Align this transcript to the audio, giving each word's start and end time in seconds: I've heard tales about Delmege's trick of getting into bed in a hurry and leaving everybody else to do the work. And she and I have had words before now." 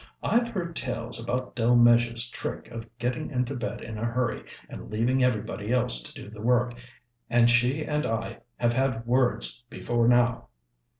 I've 0.23 0.47
heard 0.47 0.75
tales 0.75 1.23
about 1.23 1.55
Delmege's 1.55 2.27
trick 2.31 2.71
of 2.71 2.89
getting 2.97 3.29
into 3.29 3.55
bed 3.55 3.81
in 3.81 3.99
a 3.99 4.03
hurry 4.05 4.43
and 4.67 4.89
leaving 4.89 5.23
everybody 5.23 5.71
else 5.71 6.01
to 6.01 6.11
do 6.23 6.27
the 6.27 6.41
work. 6.41 6.73
And 7.29 7.47
she 7.47 7.85
and 7.85 8.03
I 8.07 8.39
have 8.57 8.73
had 8.73 9.05
words 9.05 9.63
before 9.69 10.07
now." 10.07 10.47